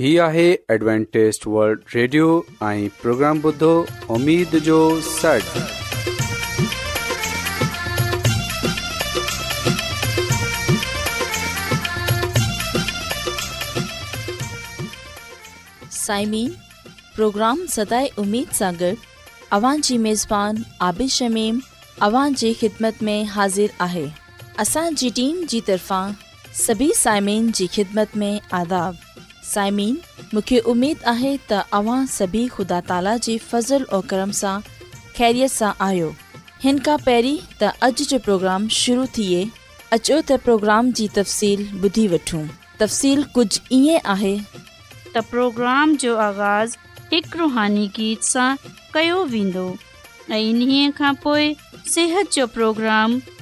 [0.00, 0.42] هي آهي
[0.74, 2.26] Adventist world radio
[2.66, 3.70] ۽ programme بدھو
[4.14, 4.76] اميد جو
[5.08, 5.40] سڙ
[15.90, 16.54] سائمين
[17.16, 18.92] پروگرام سداي اميد सागर
[19.58, 21.58] اوان جي ميزبان عابد شميم
[22.08, 24.06] اوان جي خدمت ۾ حاضر آهي
[24.66, 26.18] اسان جي ٽيم جي طرفان
[26.64, 29.08] سڀي سائمين جي خدمت ۾ آداب
[29.54, 29.96] साइमीन
[30.34, 32.62] मूंखे उमेदु आहे तव्हां सभु
[35.58, 36.10] सां आयो
[36.64, 39.40] हिन खां पहिरीं त अॼु जो प्रोग्राम शुरू थिए
[39.96, 42.42] अचो त प्रोग्राम जी तफ़सील ॿुधी वठूं
[43.36, 44.34] कुझु ईअं आहे
[45.30, 45.96] प्रोग्राम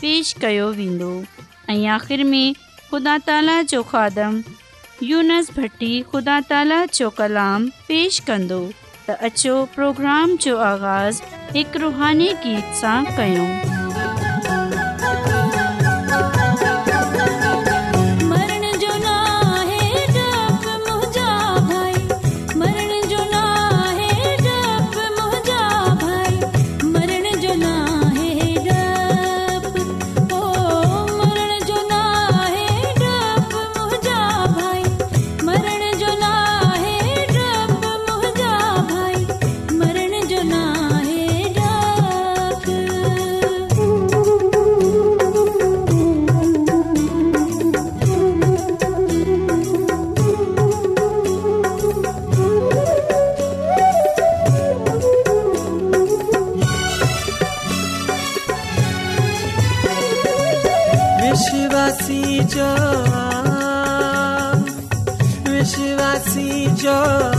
[0.01, 1.13] पेश कयो वेंदो
[5.03, 8.61] यूनस भट्टी ख़ुदा ताला जो कलाम पेश कंदो
[9.09, 11.23] त अचो प्रोग्राम जो आगाज़
[11.65, 13.85] एक रुहानी गीत सां कयूं
[65.73, 66.53] श्वसी
[66.83, 67.38] च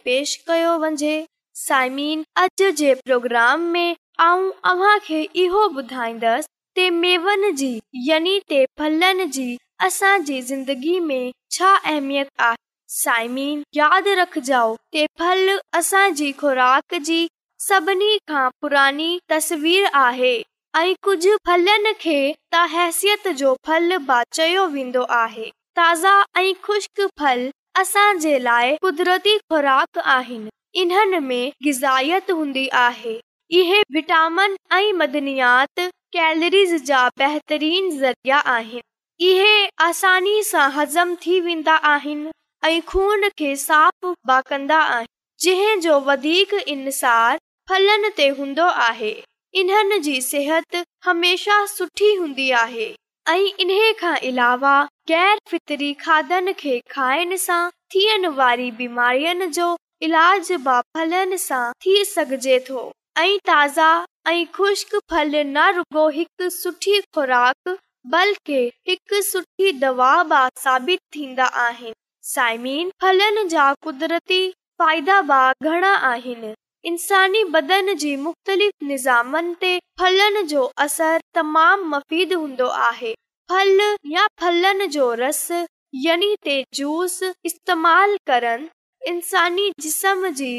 [0.05, 1.13] पेश कयो वञे
[1.65, 2.25] साइमीन
[3.75, 3.89] में
[5.43, 8.33] इहो ॿुधाईंदसि پھلن
[8.79, 9.47] फलनि जी
[9.89, 11.25] असांजी ज़िंदगी में
[11.57, 12.59] छा अहमियत आहे
[12.93, 17.19] साइमीन यादि रखजाओ ते फल असांजी खोराक जी
[17.65, 20.31] सभिनी खां पुरानी तस्वीर आहे
[20.79, 22.17] ऐं कुझु फलनि खे
[22.55, 25.45] त हैसियत जो फल बाचायो वेंदो आहे
[25.79, 26.13] ताज़ा
[26.43, 27.45] ऐं ख़ुश्क फल
[27.83, 33.15] असांजे लाइ कुदरती ख़ुराक आहिनि इन्हनि में गिज़ायत हूंदी आहे
[33.61, 35.87] इहे विटामिन ऐं मदनयात
[36.17, 39.55] कैलरीज़ जा बहितरीन ज़रिया आहिनि इहे
[39.89, 42.31] आसानी सां हज़म थी वेंदा आहिनि
[42.63, 47.37] ऐं खून खे साफ़ बि कंदा आहिनि जंहिंजो वधीक इनसार
[47.69, 49.09] फलनि ते हूंदो आहे
[49.61, 50.75] इन्हनि जी सिहत
[51.05, 52.85] हमेशह सुठी हूंदी आहे
[53.29, 53.71] ऐं इन
[54.01, 54.73] खां अलावा
[55.09, 57.59] ग़ैर फितरी खाधनि खे खाइण सां
[57.93, 59.69] थियण वारी बीमारियुनि जो
[60.09, 62.83] इलाज बि फलनि सां थी सघिजे थो
[63.23, 63.89] ऐं ताज़ा
[64.29, 67.75] ऐं ख़ुश्क फल न रुगो हिकु सुठी ख़ुराक
[68.15, 71.93] बल्कि हिकु सुठी दवा बि साबित थींदा आहिनि
[72.29, 74.39] साइमीन फलन जा क़ुदरती
[74.81, 75.13] फ़ाइदा
[75.69, 76.53] घणा आहिनि
[76.89, 79.71] इंसानी बदन जी मुख़्तलिफ़ निज़ामनि ते
[80.01, 83.13] फलनि जो असर तमामु मफीद हूंदो आहे
[83.51, 83.81] फल
[84.17, 85.47] या फलनि जो रस
[86.05, 87.17] यनी ते जूस
[87.49, 88.67] इस्तेमाल करण
[89.13, 90.53] इन्सानी जिस्म जी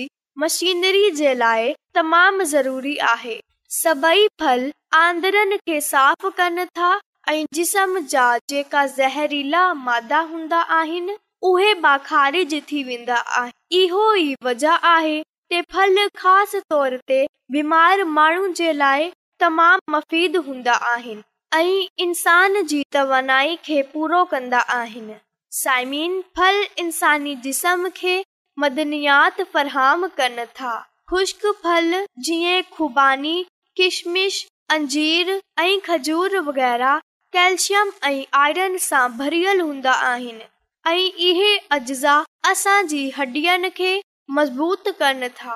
[0.47, 3.41] मशीनरी जे लाइ तमामु ज़रूरी आहे
[3.81, 4.71] सभेई फल
[5.07, 6.93] आंद्रनि खे साफ़ कनि था
[7.35, 11.17] ऐं जिस्म जा जेका ज़हरीला मादा हूंदा आहिनि
[11.49, 15.15] उहे बाखारिज थी वेंदा आहिनि इहो ई वजह आहे
[15.53, 17.17] ते फल ख़ासि तौर ते
[17.55, 19.09] बीमार माण्हू जे लाइ
[19.41, 21.23] तमामु मफ़ीद हूंदा आहिनि
[21.61, 25.15] ऐं इंसान जी तवानाई खे पूरो कंदा आहिनि
[25.63, 28.15] साइमीन फल इंसानी जिस्म खे
[28.65, 30.75] मदनयात फ़रहाम कनि था
[31.13, 33.37] ख़ुश्क फल जीअं ख़ुबानी
[33.77, 34.45] किशमिश
[34.79, 36.97] अंजीर ऐं खजूर वग़ैरह
[37.39, 40.52] कैल्शियम ऐं आइरन सां भरियलु हूंदा आहिनि
[40.89, 42.15] ऐं इहे अज्ज़ा
[42.51, 43.91] असांजी हॾियुनि खे
[44.37, 45.55] मज़बूत कनि था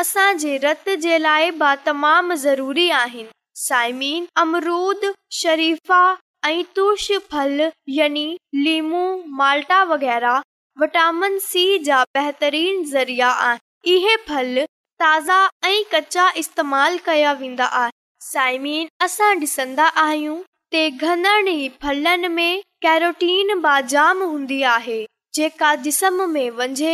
[0.00, 3.28] असांजे रत जे लाइ बि तमामु ज़रूरी आहिनि
[3.66, 5.04] साइमीन अमरूद
[5.40, 6.02] शरीफ़ा
[6.48, 8.26] ऐं तूश फल यानी
[8.64, 9.02] लीमू
[9.40, 10.40] माल्टा वग़ैरह
[10.80, 14.64] विटामिन सी जा बेहतरीन ज़रिया आहिनि इहे फल
[15.04, 17.98] ताज़ा ऐं कचा इस्तेमाल कया वेंदा आहिनि
[18.30, 20.40] साइमीन असां ॾिसंदा आहियूं
[20.72, 24.98] ते घनड़ ई फलनि में कैरोटीन बाजाम हूंदी आहे
[25.34, 26.92] जेका जिस्म में वंझे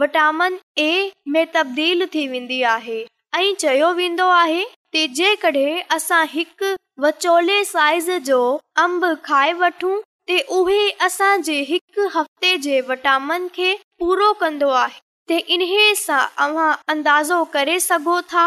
[0.00, 3.00] विटामिन ए में तब्दील थी वेंदी आहे
[3.36, 4.64] ऐं चयो वेंदो आहे
[5.16, 6.72] जेकॾहिं असां हिकु
[7.04, 8.38] वचोले साइज़ जो
[8.84, 9.96] अम्ब खाए वठूं
[10.30, 14.98] त उहे असांजे हिकु हफ़्ते जे विटामिन खे पूरो कंदो आहे
[15.28, 16.24] त इन्हे सां
[16.94, 18.46] अंदाज़ो करे सघो था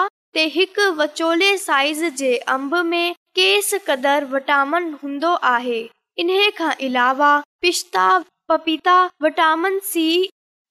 [0.58, 3.08] हिकु वचोले साइज़ जे अम्ब में
[3.40, 5.80] केसि क़दुरु विटामिन हूंदो आहे
[6.20, 6.50] इन्हे
[6.86, 7.28] इलावा
[7.62, 8.08] पिस्ता
[8.50, 10.06] पपीता विटामिन सी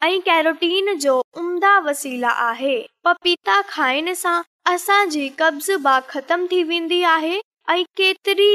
[0.05, 2.75] ऐं कैरोटीन जो उम्दा वसीला आहे
[3.05, 4.41] पपीता खाइण सां
[4.73, 7.41] असांजी कब्ज़ा ख़तम थी वेंदी आहे
[7.71, 8.53] ऐं केतिरी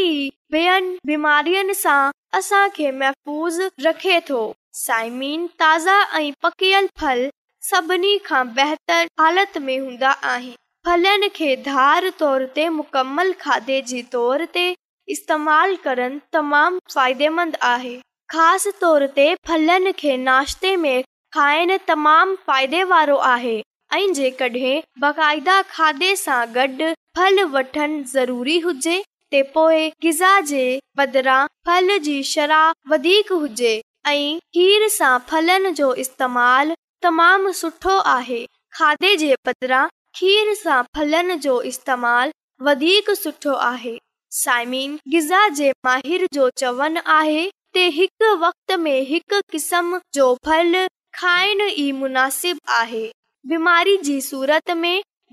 [0.53, 4.43] ॿियनि बीमारियुनि सां असांखे महफ़ूज़ रखे थो
[4.85, 7.29] साइमीन ताज़ा ऐं पकियल फल
[7.71, 10.55] सभिनी खां बहितर हालत में हूंदा आहिनि
[10.85, 14.73] फलनि खे धार तौर ते मुकमल खाधे जे तौर ते
[15.13, 17.95] इस्तेमालु करणु तमामु फ़ाइदेमंद आहे
[18.33, 21.01] ख़ासि तौर ते फलनि खे नाश्ते में
[21.37, 23.57] खाइणु तमामु फ़ाइदे वारो आहे
[23.97, 28.95] ऐं जेकॾहिं बाक़ाइदा खाधे सां गॾु फल वठणु ज़रूरी हुजे
[29.33, 30.63] त पोइ गिज़ा जे
[30.97, 32.61] बदिरां फल जी शरा
[32.93, 33.73] वधीक हुजे
[34.13, 36.75] ऐं खीर सां फलनि जो इस्तेमालु
[37.07, 38.41] तमामु सुठो आहे
[38.79, 39.83] खाधे जे बदिरां
[40.15, 43.97] खीर सां फलनि जो इस्तेमालु वधीक सुठो आहे
[44.35, 47.43] साइमीन, ग़िज़ा जे माहिर जो चवन आहे
[47.73, 50.73] ते हिक वक़्त में हिक क़िस्म जो फल
[51.19, 53.05] खाइण ई मुनासिब आहे
[53.47, 53.95] बीमारी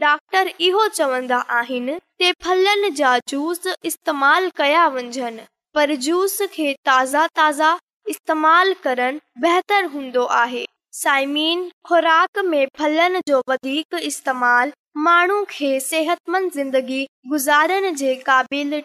[0.00, 5.41] डॉक्टर इहो चवंदा आहिनि के फलनि जा जूस इस्तेमालु कया वञनि
[5.75, 7.76] पर जूस खे ताज़ा ताज़ा
[8.08, 10.67] इस्तेमाल करण बहितर हूंदो आहे
[11.03, 18.81] साइमीन ख़ुराक में फलनि जो वधीक इस्तेमालु माण्हू खे सिहत मंद ज़िंदगी गुज़ारण जे काबिल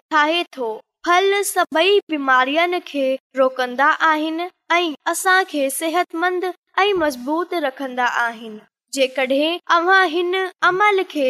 [0.56, 3.18] ठी बीमारियुनि खे
[7.00, 8.60] मज़बूत रखंदा आहिनि
[8.94, 10.34] जेकॾहिं तव्हां हिन
[10.68, 11.28] अमल खे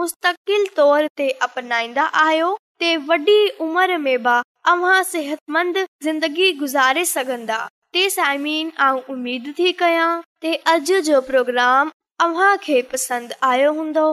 [0.00, 3.38] मुस्तकिल तोर ते अपनाईंदा आहियो ते वॾी
[3.68, 4.40] उमिरि में बि
[4.74, 7.58] अव्हां सिहतमंद ज़िंदगी गुज़ारे सघंदा
[7.92, 8.72] ते साइमिन
[9.16, 11.90] उमेद थी कयां जो प्रोग्राम
[12.22, 14.06] हूंदो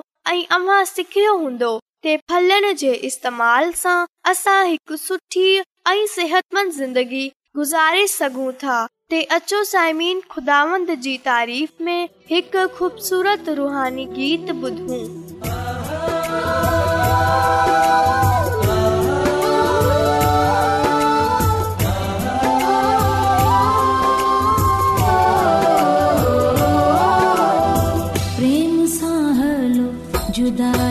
[1.41, 3.97] हूंदोमाल सां
[4.31, 5.43] असां हिकु सुठी
[5.89, 7.25] ऐं सिहतमंद ज़िंदगी
[7.57, 8.77] गुज़ारे सघूं था
[10.31, 15.07] खुदांद जी तारीफ़ में हिकु ख़ूबसूरत रुहानी गीत ॿुधूं
[30.43, 30.90] 知道。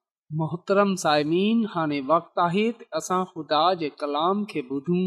[0.39, 4.99] मोहतरम साइमिन हाणे वक़्तु आहे त असां ख़ुदा जे कलाम खे ॿुधूं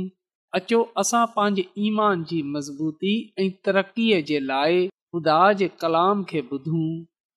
[0.59, 3.13] अचो असां पंहिंजे ईमान जी मज़बूती
[3.45, 6.85] ऐं तरक़ीअ जे लाइ ख़ुदा जे कलाम खे ॿुधूं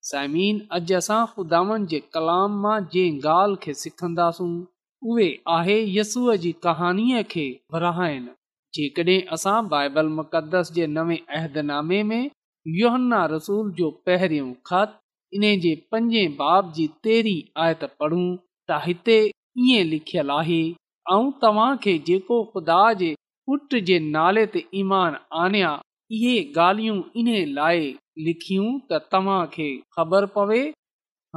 [0.10, 4.52] साइमीन अॼु असां ख़ुदावनि जे कलाम मां जंहिं ॻाल्हि खे सिखंदासूं
[5.14, 8.26] उहे आहे यसूअ जी कहाणीअ खे विरहाइण
[8.80, 10.14] जेकॾहिं असां बाइबल
[10.80, 12.22] जे नवे अहदनामे में
[12.82, 15.00] योहन्ना रसूल जो पहिरियों ख़त
[15.34, 18.26] इन जे पंजे बाब जी तेरी आयत पढ़ूं
[18.70, 20.60] त हिते कीअं लिखियल आहे
[21.16, 23.10] ऐं तव्हांखे जेको ख़ुदा जे
[23.50, 25.72] पुट जे नाले ते ईमान आणिया
[26.18, 27.84] इहे ॻाल्हियूं इन लाइ
[28.28, 29.68] लिखियूं त तव्हांखे
[29.98, 30.60] ख़बर पवे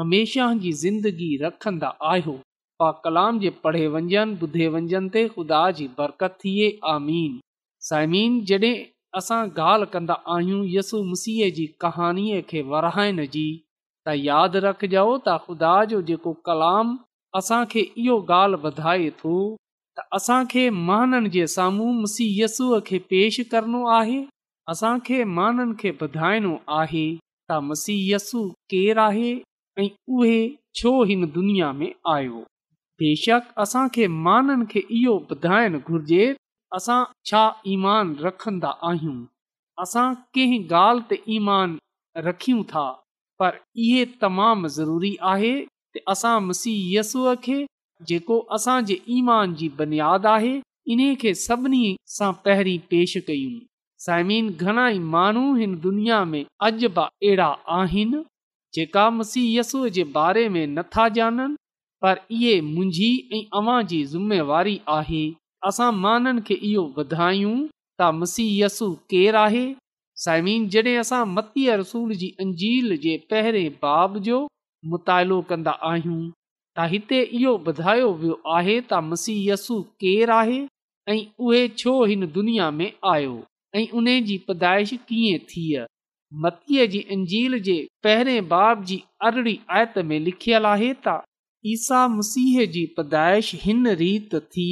[0.00, 2.34] हमेशह जी ज़िंदगी रखंदा आहियो
[2.82, 7.34] पा कलाम जे पढ़े वञनि ॿुधे वञनि ते ख़ुदा जी बरकत थिए आमीन
[7.88, 8.72] साइमीन जॾहिं
[9.20, 13.46] असां ॻाल्हि कंदा आहियूं यसु मसीह जी कहाणीअ खे विरहाइण जी
[14.06, 16.92] त यादि रखिजो त ख़ुदा जो जेको कलाम
[17.38, 19.32] असांखे इहो ॻाल्हि ॿधाए थो
[19.98, 24.20] त असांखे माननि जे साम्हूं मसीयसुअ खे पेश करणो आहे
[24.74, 27.04] असांखे माननि खे ॿधाइणो आहे
[27.50, 28.42] त मसीयसु
[28.72, 29.28] केरु आहे
[29.84, 30.40] ऐं उहे
[30.80, 32.40] छो हिन दुनिया में आयो
[33.02, 36.24] बेशक असांखे माननि खे इहो ॿुधाइणु घुरिजे
[36.78, 37.42] असां छा
[37.76, 39.20] ईमान रखंदा आहियूं
[39.84, 41.76] असां कंहिं ॻाल्हि ते ईमान
[42.26, 42.86] रखियूं था
[43.40, 45.52] पर इहे तमामु ज़रूरी आहे
[45.94, 47.54] के असां मुसीयसूअ खे
[48.10, 50.52] जेको असांजे ईमान जी बुनियाद आहे
[50.94, 51.82] इन खे सभिनी
[52.16, 53.54] सां पहिरीं पेश कयूं
[54.04, 57.48] साइमिन घणाई माण्हू हिन दुनिया में अॼु बि अहिड़ा
[57.80, 58.22] आहिनि
[58.78, 61.56] जेका मुसीयसूअ जे बारे में नथा ॼाणनि
[62.04, 65.24] पर इहे मुंहिंजी ऐं अवां जी ज़िमेवारी आहे
[65.70, 67.56] असां माननि खे इहो ॿुधायूं
[68.02, 69.64] त मुसीयसु केरु आहे
[70.24, 74.38] साइमिन जडहिं असां मतीअ रसूल जी अंजील जे पहिरें बाब जो
[74.94, 76.24] मुतालो कन्दा आहियूं
[76.78, 80.58] त हिते इहो ॿुधायो वियो आहे त मसीह रसू केर आहे
[81.12, 83.38] ऐं उहे छो हिन दुनिया में आयो
[83.80, 85.82] ऐं उन जी पदाइश कीअं थिय
[86.42, 91.14] मतीअ जी अंजील जे पहिरें बाब जी अरिड़ी आयत में लिखियल आहे त
[91.76, 94.68] ईसा मसीह जी पैदाइश हिन रीति थी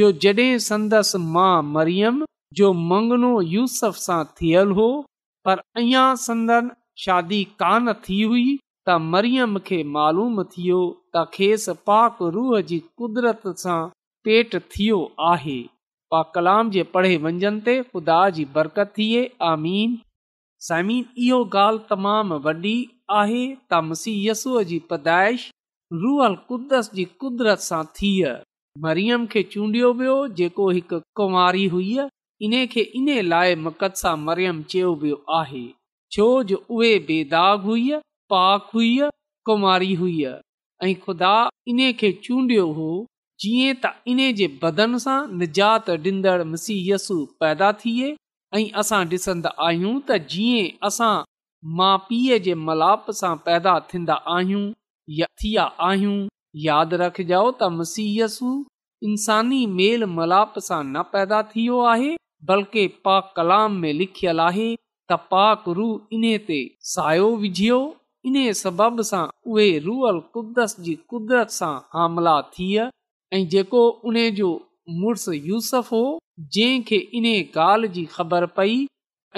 [0.00, 2.22] जो जड॒हिं संदसि मां मरियम
[2.58, 4.86] जो मंगनो यूसफ सां थियल हो
[5.48, 6.70] पर परन
[7.04, 8.44] शादी कान थी हुई
[8.88, 10.80] त मरियम खे मालूम थियो
[11.16, 13.78] त खेसि पाक रूह जी कुदरत सां
[14.28, 15.56] पेट थियो आहे
[16.14, 19.96] पा कलाम जे पढ़े मंझंदि ते ख़ुदा जी बरकत थिए आमीन
[20.68, 22.74] समीन इहो ॻाल्हि तमामु वॾी
[23.20, 25.46] आहे त मसीहयसूअ जी पैदाइश
[26.02, 28.32] रूहल कुदस जी कुदरत सां थिय
[28.86, 31.88] मरियम खे चूंडियो वियो जेको हिकु कुंवारी हुई
[32.46, 35.62] इन खे इन लाइ मक़दसा मरियम चयो वियो आहे
[36.12, 37.90] छो जो उहे बेदाग हुई
[38.32, 38.88] पाक हुई
[39.48, 40.24] कुमारी हुई
[40.84, 41.34] ऐं ख़ुदा
[41.72, 42.88] इन खे चूंडियो हो
[43.44, 48.08] जीअं त इन जे बदन सां निजात ॾींदड़ मसीयसु पैदा थिए
[48.56, 51.12] ऐं असां डि॒संदा आहियूं त जीअं असां
[51.82, 54.64] माउ पीउ जे मलाप सां पैदा थींदा आहियूं
[55.20, 56.16] या थी विया आहियूं
[56.66, 58.54] यादि रखजो त मसीयसु
[59.12, 62.10] इंसानी मेल मलाप सां न पैदा थियो आहे
[62.48, 64.68] बल्कि पाक कलाम में लिखियलु आहे
[65.10, 65.84] त पाक रू
[66.16, 66.56] इन्हे ते
[66.94, 67.76] सायो विझियो
[68.30, 69.20] इन सबबि सां
[69.50, 69.68] उहे
[70.36, 72.86] कुदसि कुदरत सां हामला थिया
[73.36, 74.48] ऐं जेको उन जो
[75.02, 76.02] मुड़ुसु यूसफ हो
[76.56, 78.76] जंहिंखे इन ॻाल्हि जी ख़बर पई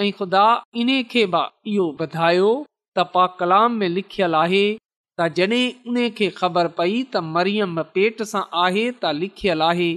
[0.04, 0.44] ऐं ख़ुदा
[0.84, 1.42] इन खे बि
[1.74, 2.48] इहो ॿुधायो
[2.96, 4.64] त पाकलाम में लिखियल आहे
[5.20, 5.60] त जड॒
[5.92, 9.90] उन खे ख़बर पई त मरियम पेट सां आहे त लिखियल आहे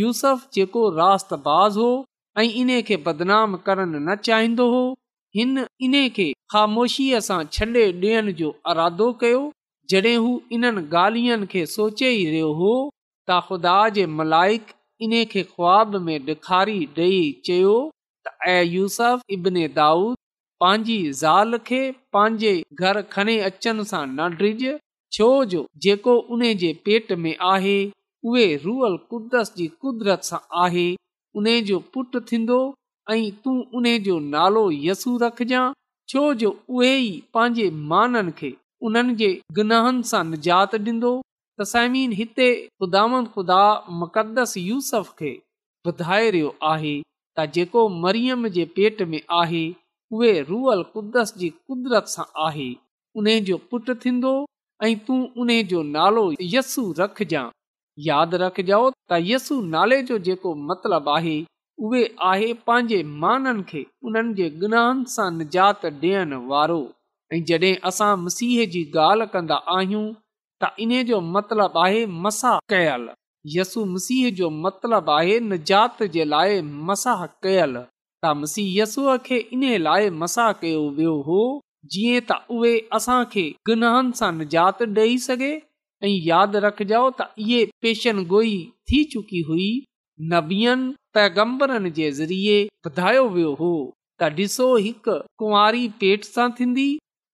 [0.00, 1.90] यूसफ जेको रातबाज़ हो
[2.38, 4.80] ऐं इन्हीअ खे बदनाम करण न चाहींदो हो
[5.36, 5.52] हिन
[5.86, 6.08] इन्हे
[6.52, 9.38] ख़ामोशीअ सां छॾे ॾियण जो अरादो कयो
[9.92, 12.72] जॾहिं हू इन्हनि गालियनि खे सोचे ई रहियो हो
[13.30, 14.66] त ख़ुदा जे मलाइक
[15.06, 17.74] इन खे ख़्वाब में ॾेखारी ॾेई चयो
[18.28, 20.14] त ऐं यूसफ इब्न दाऊद
[20.64, 21.80] पंहिंजी ज़ाल खे
[22.18, 22.52] पंहिंजे
[22.84, 24.74] घर खणे अचनि सां न डिॼ
[25.16, 27.78] छो जो जेको उन जे पेट में आहे
[28.30, 30.40] उहे रूअल कुदस जी कुदरत सां
[31.40, 32.58] उन जो पुटु थींदो
[33.12, 35.72] ऐं तूं उन जो नालो यसू रखजांइ
[36.10, 38.50] छो जो उहे ई पंहिंजे माननि खे
[38.88, 41.10] उन्हनि जे गुनाहनि सां निजात ॾींदो
[41.60, 42.48] तसाइमीन हिते
[42.82, 43.62] ख़ुदाम ख़ुदा
[44.02, 45.32] मुक़दस य यूसफ खे
[45.92, 46.94] ॿुधाए रहियो आहे
[47.38, 49.64] त जेको मरियम जे पेट में आहे
[50.16, 52.68] उहे रूअल कुदस जी कुदरत सां आहे
[53.20, 54.34] उन जो पुटु थींदो
[54.86, 56.24] ऐं तूं उन जो नालो
[56.56, 57.50] यस्सू रखजांइ
[58.04, 61.34] यादि रखजो त यसू नाले जो जेको मतिलबु आहे
[61.88, 66.76] उहे आहे पंहिंजे माननि खे उन्हनि जे गुनाहनि सां निजात ॾियण वारो
[67.36, 70.04] ऐं जॾहिं असां मसीह जी ॻाल्हि कंदा आहियूं
[70.64, 73.08] त इन्हे जो मतिलबु आहे मसाह कयल
[73.56, 79.64] यसु मसीह जो मतिलबु आहे निजात जे लाइ मसाह कयल त मसीह यसूअ खे इन
[79.88, 81.40] लाइ मसाह कयो वियो हो
[81.96, 85.54] जीअं त उहे असां खे गुनाहनि सां निजात ॾेई सघे
[86.04, 88.56] ऐं यादि रखजो त इहे गोई
[88.88, 89.68] थी चुकी हुई
[90.32, 92.56] नबीहनि पैगम्बरनि जे ज़रिए
[92.90, 93.70] ॿुधायो वियो हो
[94.20, 96.86] त ॾिसो हिकु कुंवारी पेट सां थींदी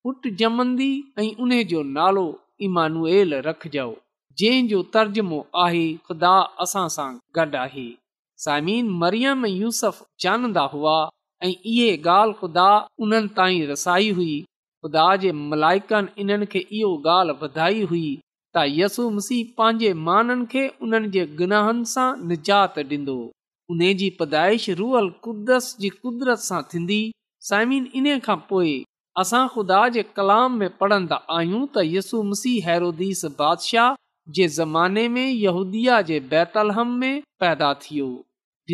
[0.04, 0.90] पुट जमंदी
[1.22, 2.24] ऐं उन जो नालो
[2.68, 3.86] इमानुएल रखजो
[4.42, 6.32] जंहिं जो तर्जुमो आहे ख़ुदा
[6.66, 7.86] असां सां गॾु आहे
[8.46, 10.96] सामिन मरियम यूसफ जानंदा हुआ
[11.46, 12.70] ऐं इहे ॻाल्हि ख़ुदा
[13.06, 14.34] उन्हनि ताईं रसाई हुई
[14.84, 18.04] ख़ुदा जे मलाइकनि इन्हनि खे इहो ॻाल्हि ॿुधाई हुई
[18.54, 23.14] त यसू मसी पंहिंजे माननि खे उन्हनि जे गुनाहनि सां निजात ॾींदो
[23.74, 26.98] उन जी पैदाइश रुअल कुदस जी कुदरत सां थींदी
[27.50, 28.74] साइम इन खां पोए
[29.22, 33.96] असां ख़ुदा जे कलाम में पढ़न्दा आहियूं त यसू मसीह हैरोदीस बादशाह
[34.38, 38.08] जे ज़माने में यहूदी जे बैतलहम में पैदा थियो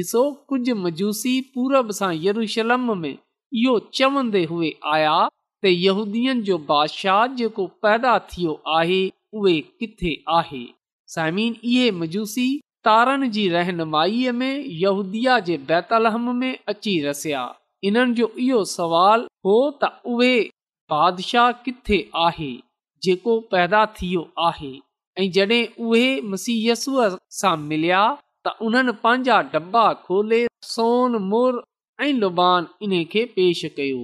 [0.01, 7.23] ॾिसो कुझु मजूसी पूरब सां यरूशलम में इहो चवंदे हुए आया त यहूदीअ जो बादशाह
[7.43, 9.01] जेको पैदा थियो आहे
[9.35, 12.47] समिन इहे मूसी
[12.89, 14.43] रहनुमाईन
[18.23, 20.37] इहो सवाल हो त उहे
[21.65, 22.53] किथे आहे
[25.23, 27.05] ऐं जॾहिं उहे मसीयसूअ
[27.41, 28.03] सां मिलिया
[28.47, 30.41] त उन्हनि पंहिंजा दॿा खोले
[30.73, 31.53] सोन मुर
[32.07, 34.03] ऐं लुबान इन खे पेश कयो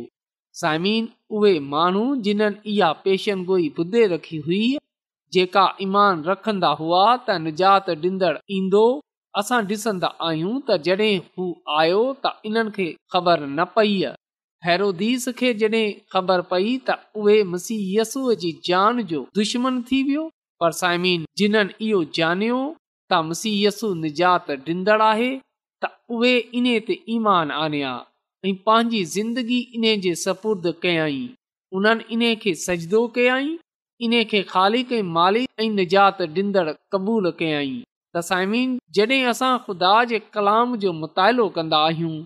[0.63, 1.03] साइमिन
[1.41, 4.63] उहे माण्हू जिन्हनि इहा पेशमगो ॿुधे रखी हुई
[5.35, 8.83] जेका ईमान रखंदा हुआ त निजात ॾींदड़ ईंदो
[9.41, 11.47] असां ॾिसंदा आहियूं त जॾहिं हू
[11.79, 13.97] आहियो त इन्हनि खे ख़बर न पई
[14.67, 20.25] फैरुस खे जॾहिं ख़बर पई त उहे मुसीयसूअ जी जान जो दुश्मन थी वियो
[20.65, 22.61] पर साइमीन जिन्हनि इहो ॼाणियो
[23.13, 25.33] त मुसीयसु निजात ॾींदड़ आहे
[25.85, 27.93] त उहे इन ते ईमान आणिया
[28.49, 31.23] ऐं पंहिंजी ज़िंदगी इन जे सपुर्द कयाई
[31.79, 33.55] उन्हनि इन्हे खे सजदो कयाई
[34.03, 37.75] इन खे ख़ाली माली ऐं निजात ॾींदड़ क़बूल कयई
[38.17, 42.17] तसाइमीन जॾहिं असां ख़ुदा जे कलाम जो मुतालो कंदा आहियूं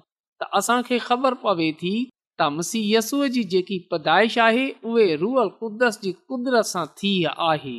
[0.42, 1.92] त असांखे ख़बर पवे थी
[2.40, 7.12] त मसी यसूअ जी जेकी पैदाश आहे उहे रूअल क़ुदस जी कुदरत सां थी
[7.52, 7.76] आहे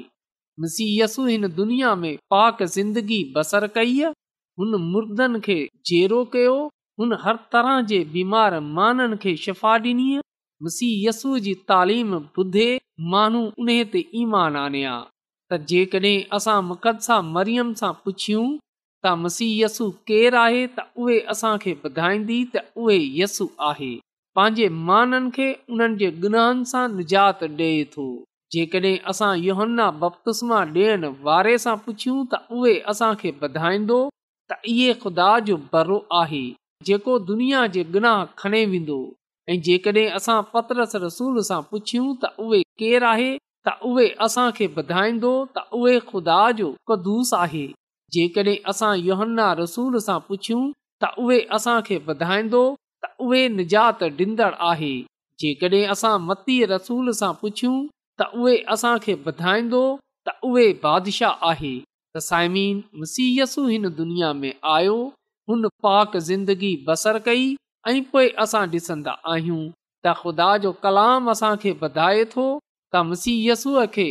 [0.66, 5.60] मसी यसु हिन दुनिया में पाक ज़िंदगी बसर कई हुन मुर्दनि खे
[5.92, 6.58] जेरो कयो
[7.02, 10.10] हुन हर तरह जे बीमार माननि खे शिफ़ा ॾिनी
[10.66, 12.64] मसी यस्सूअ जी तालीम ॿुधे
[13.12, 14.96] माण्हू उन ते ईमान आनियां
[15.52, 18.44] त जेकॾहिं असां मुक़दसा मरियम सां पुछियूं
[19.06, 23.92] त मसी यसु केरु आहे त उहे असांखे ॿधाईंदी त उहे यस्ु आहे
[24.40, 28.08] पंहिंजे माननि खे उन्हनि जे गुनाहनि सां निजात ॾिए थो
[28.58, 34.02] जेकॾहिं असां योहन्ना बप्तुस्मा ॾियण वारे सां पुछियूं त उहे असांखे ॿुधाईंदो
[34.52, 36.46] त इहो ख़ुदा जो बरो आहे
[36.92, 39.00] जेको दुनिया जे गुनाह खणे वेंदो
[39.50, 43.30] ऐं जेकॾहिं असां पतरस रसूल सां पुछियूं त उहे केरु आहे
[43.66, 47.64] त उहे असांखे ॿधाईंदो त उहे ख़ुदा जो कदुूस आहे
[48.18, 50.64] जेकॾहिं असां योहन्ना रसूल सां पुछियूं
[51.04, 52.62] त उहे असांखे ॿधाईंदो
[53.06, 54.92] त उहे निजात ॾींदड़ आहे
[55.44, 57.78] जेकॾहिं असां मती रसूल सां पुछियूं
[58.22, 59.82] त उहे असांखे ॿधाईंदो
[60.30, 61.76] त उहे बादिशाह आहे
[62.16, 62.82] त साइमीन
[63.72, 64.98] हिन दुनिया में आयो
[65.50, 67.44] हुन पाक ज़िंदगी बसर कई
[67.88, 69.60] ऐं पोइ असां ॾिसंदा आहियूं
[70.06, 72.48] त ख़ुदा जो कलाम असांखे वधाए थो
[72.94, 74.08] त मुसीयसूअ खे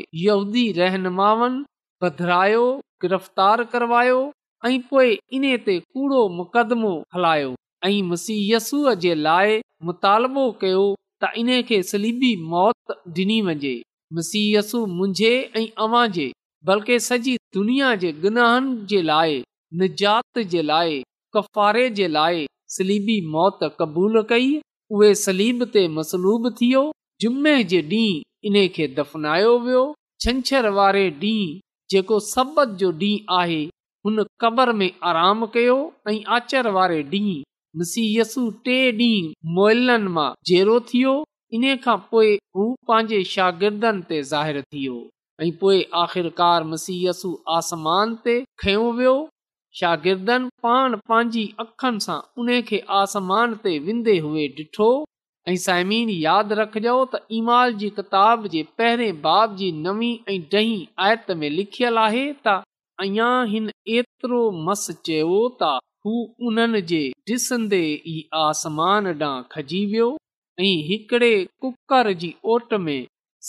[0.79, 2.65] रहनुमाउनिधिरायो
[3.03, 4.21] गिरफ़्तार करवायो
[4.69, 7.53] ऐं पोइ इन ते कूड़ो मुक़दमो हलायो
[7.89, 10.83] ऐं मुसीयसूअ जे लाइ मुतालबो कयो
[11.23, 13.75] त इन खे सलीबी मौत ॾिनी वञे
[14.19, 16.27] मुसीयसु मुंहिंजे ऐं अवां जे
[16.71, 19.39] बल्कि सॼी दुनिया जे गुनाहनि जे लाइ
[19.83, 21.01] निजात जे लाइ
[21.37, 24.49] कफ़ारे जे लाइ सलीबी मौत क़बूल कई
[24.97, 26.81] उहो सलीब ते मसलूब थियो
[27.25, 29.81] जुमे जे ॾींहुं इन खे दफ़नायो वियो
[30.25, 31.59] छंछरु वारे ॾींहुं
[31.95, 33.61] जेको ॾींहुं आहे
[34.07, 35.79] हुन क़बर में आराम कयो
[36.11, 37.43] ऐं आचर वारे ॾींहुं
[37.83, 41.15] मसीयसु टे ॾींहुं मोइलनि मां जेरो थियो
[41.59, 45.01] इन खां पोइ हू पंहिंजे शागिर्दनि ते ज़ाहिरु
[45.47, 49.17] ऐं पोइ आख़िरकार मसीयसु आसमान ते खयो वियो
[49.81, 54.87] शागिर्दनि पाण पंहिंजी अखियुनि सां उन खे आसमान ते विंदे हुए डि॒ठो
[55.53, 60.75] ऐं साइमीन यादि रखिजो त इमाल जी किताब जे पहिरें बाब जी नवी ऐं ॾहीं
[61.07, 62.55] आयत में लिखियल आहे त
[63.07, 65.69] अञा हिन एतिरो मस चयो त
[66.07, 66.15] हू
[66.51, 67.01] उन्हनि जे
[67.35, 67.81] ॾिसंदे
[68.15, 70.09] ई आसमान ॾांहुं खजी वियो
[70.67, 71.31] ऐं हिकिड़े
[71.67, 73.01] कुकर जी ओट में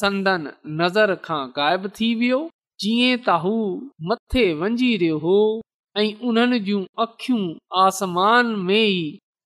[0.03, 0.45] संदन
[0.83, 2.41] नज़र खां ग़ाइबु थी वियो
[2.85, 3.55] जीअं त हू
[4.13, 5.37] मथे वञी रहियो हो
[5.99, 7.43] ऐं उन्हनि जूं अखियूं
[7.85, 8.99] आसमान में ई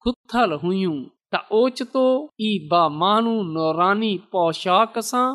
[0.03, 0.95] खुथल हुयूं
[1.33, 2.01] त ओचितो
[2.41, 5.25] की बा माण्हू नौरानी पोशाक सां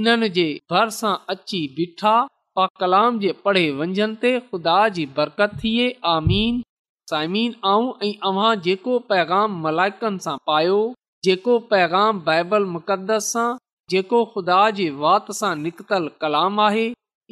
[0.00, 0.90] इन्हनि जे भर
[1.34, 2.14] अची बीठा
[2.58, 6.60] पा कलाम जे पढ़े वंझनि ते खुदा जी बरकत थिए आमीन
[7.12, 10.78] साइमीन आऊं ऐं अव्हां जेको पैगाम मलाइकनि सां पायो
[11.28, 13.46] जेको पैगाम बाइबल मुक़दस सां
[13.94, 16.86] जेको ख़ुदा जे वात सां निकतल कलाम आहे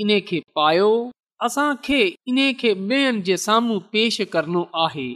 [0.07, 0.91] इन खे पायो
[1.47, 5.07] असां खे इन्हे ॿियनि जे साम्हूं पेश करणो आहे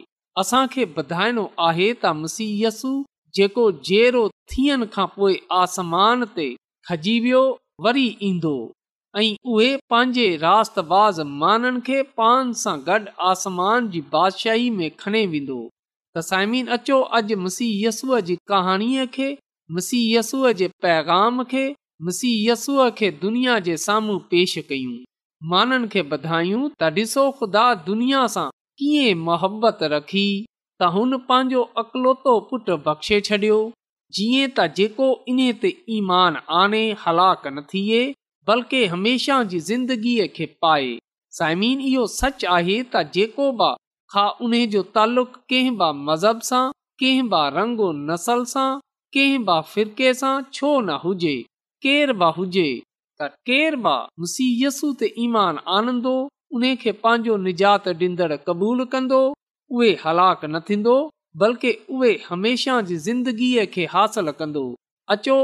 [0.41, 2.91] असां खे ॿुधाइणो आहे त मसीहयसु
[3.37, 6.47] जेको जहिड़ो थियण खां पोइ आसमान ते
[6.89, 7.41] खजी वियो
[7.85, 8.55] वरी ईंदो
[9.19, 15.59] ऐं उहे पंहिंजे रातबाज़ माननि खे पान सां गॾु आसमान जी बादशाही में खणे वेंदो
[16.19, 19.31] तसाइमीन अचो अॼु मुसीहसूअ जी कहाणीअ खे
[19.79, 21.69] मसीहयसूअ जे पैगाम खे
[22.11, 24.99] मुसीयसूअ खे दुनिया जे साम्हूं पेश कयूं
[25.51, 28.49] माननि खे ॿुधायूं त ॾिसो ख़ुदा दुनिया सां
[28.81, 30.27] कीअं मोहबत रखी
[30.81, 33.59] त हुन पंहिंजो अकलोतो पुट बख़्शे छॾियो
[34.19, 38.01] जीअं त जेको इन ते ईमान आने हलाक न थिए
[38.51, 40.91] बल्कि हमेशह जी ज़िंदगीअ खे पाए
[41.39, 43.71] साइमीन इहो सच आहे त जेको बि
[44.17, 45.39] हा उन जो तालुक़
[46.09, 46.65] मज़हब सां
[47.03, 48.69] कंहिं ब रंगो नसल सां
[49.17, 51.35] कंहिं ब फ़िरके सां छो न हुजे
[51.87, 52.69] केर बि हुजे
[53.21, 56.11] त केरु मां मुसीयसू ते ईमान आनंदो
[56.57, 59.19] उन खे पंहिंजो निजात ॾींदड़ क़बूलु कंदो
[59.79, 60.93] उहे हलाक न थींदो
[61.43, 64.63] बल्कि उहे हमेशह जी ज़िंदगीअ खे हासिलु कंदो
[65.15, 65.37] अचो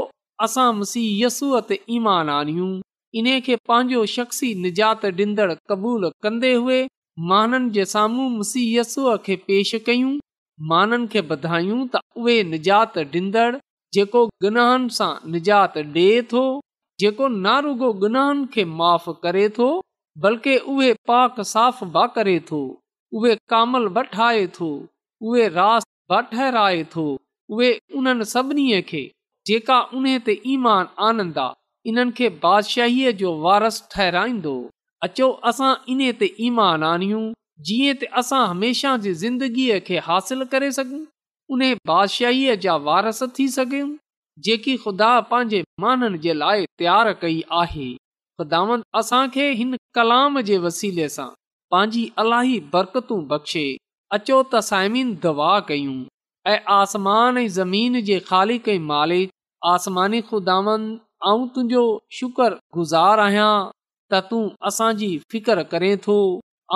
[0.47, 2.69] असां मुसीयसूअ ते ईमान आणियूं
[3.21, 6.79] इन खे पंहिंजो शख़्सी निजात ॾींदड़ क़बूलु कंदे हुए
[7.33, 10.13] माननि जे साम्हूं मुसीयसूअ खे पेश कयूं
[10.71, 13.49] माननि खे ॿधायूं त उहे निजात ॾींदड़
[13.99, 16.43] जेको गुनाहनि सां निजात ॾिए थो
[16.99, 19.65] जेको नारुगो गुनाहनि खे माफ़ करे थो
[20.25, 22.59] बल्कि उहे पाक साफ़ ब करे थो
[23.21, 24.67] उहे कामल ब ठाहे थो
[25.31, 27.05] उहे रास बि ठहिराए थो
[27.55, 29.03] उहे उन्हनि सभिनी खे
[29.49, 31.47] जेका उन ते ईमान आनंदा
[31.91, 34.55] इन्हनि खे बादशाहीअ जो वारस ठहराईंदो
[35.07, 37.25] अचो असां इन ते ईमान आनियूं
[37.67, 41.03] जीअं असां हमेशा जी ज़िंदगीअ खे हासिल करे सघूं
[41.57, 43.83] उन बादशाह जा वारस थी सघनि
[44.43, 47.87] जेकी ख़ुदा पंहिंजे माननि जे लाइ तयारु कई आहे
[48.39, 48.59] ख़ुदा
[48.99, 51.27] असांखे हिन कलाम जे वसीले सां
[51.73, 53.63] पंहिंजी अलाही बरकतू बख़्शे
[54.17, 55.95] अचो त साइमीन दवा कयूं
[56.53, 59.31] ऐं आसमान ऐं ज़मीन जे ख़ाली कई मालिक
[59.75, 60.91] आसमानी ख़ुदावंद
[61.31, 61.85] ऐं तुंहिंजो
[62.19, 63.53] शुक्र गुज़ार आहियां
[64.13, 66.17] त तूं असांजी फिकर करें थो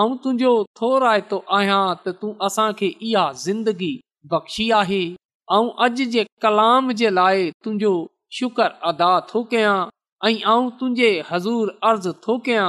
[0.02, 3.96] ऐं तुंहिंजो थो रायतो आहियां त तूं असांखे इहा ज़िंदगी
[4.34, 5.04] बख़्शी आहे
[5.52, 7.92] ऐं अॼु जे कलाम जे लाइ तुंहिंजो
[8.40, 9.78] शुक्र अदा थो कयां
[10.28, 12.68] ऐं तुंहिंजे हज़ूर अर्ज़ु थो कयां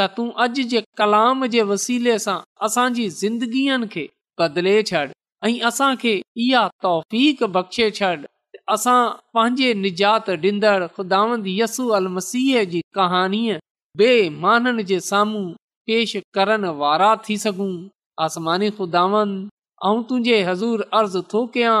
[0.00, 2.36] त तूं अॼु जे कलाम जे वसीले सां
[2.68, 4.04] असांजी ज़िंदगीअ खे
[4.42, 5.04] बदले छॾ
[5.44, 5.54] ऐं
[6.42, 8.14] इहा तौफ़ बख़्शे छॾ
[8.74, 8.98] असां
[9.38, 13.58] पंहिंजे निजात ॾींदड़ ख़ुदावंद यसू अल मसीह जी कहाणीअ
[14.02, 14.12] बे
[14.92, 15.46] जे साम्हूं
[15.88, 17.72] पेश करण वारा थी सघूं
[18.26, 21.80] आसमानी ख़ुदावंद तुंहिंजे हज़ूर अर्ज़ु थो कयां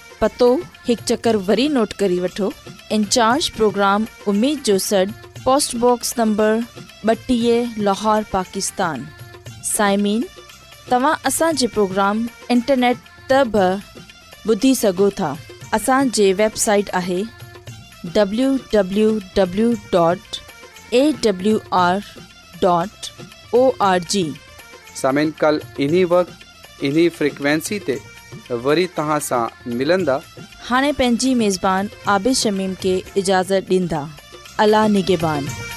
[0.21, 0.47] पतो
[0.87, 2.51] हिकु चकर वरी नोट करे वठो
[2.95, 5.05] इनचार्ज प्रोग्राम उमेद जो सॾु
[5.45, 6.61] पोस्टबॉक्स नंबर
[7.09, 9.05] ॿटीह लाहौर पाकिस्तान
[9.69, 10.23] साइमिन
[10.91, 12.97] तव्हां असांजे प्रोग्राम इंटरनेट
[13.31, 15.33] त ॿुधी सघो था
[15.79, 17.21] असांजे वेबसाइट आहे
[28.63, 29.45] वरी तव्हां सां
[29.77, 30.19] मिलंदा
[30.69, 34.07] हाणे पंहिंजी मेज़बान आबिश शमीम खे इजाज़त ॾींदा
[34.65, 35.70] अला निगेबान